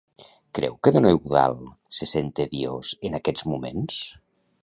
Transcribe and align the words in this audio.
Creu 0.59 0.77
que 0.85 0.93
don 0.95 1.07
Eudald 1.09 1.61
se 1.99 2.09
sent 2.13 2.33
tediós 2.41 2.91
en 3.09 3.19
aquests 3.21 3.49
moments? 3.53 4.01